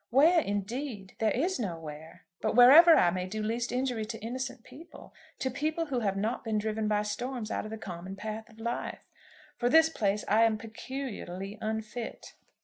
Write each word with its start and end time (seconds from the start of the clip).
"Where 0.09 0.39
indeed! 0.39 1.13
There 1.19 1.29
is 1.29 1.59
no 1.59 1.77
where. 1.79 2.25
But 2.41 2.55
wherever 2.55 2.95
I 2.97 3.11
may 3.11 3.27
do 3.27 3.43
least 3.43 3.71
injury 3.71 4.03
to 4.05 4.17
innocent 4.19 4.63
people, 4.63 5.13
to 5.37 5.51
people 5.51 5.85
who 5.85 5.99
have 5.99 6.17
not 6.17 6.43
been 6.43 6.57
driven 6.57 6.87
by 6.87 7.03
storms 7.03 7.51
out 7.51 7.65
of 7.65 7.69
the 7.69 7.77
common 7.77 8.15
path 8.15 8.49
of 8.49 8.59
life. 8.59 9.05
For 9.59 9.69
this 9.69 9.89
place 9.89 10.25
I 10.27 10.43
am 10.43 10.57
peculiarly 10.57 11.55
unfit." 11.61 12.33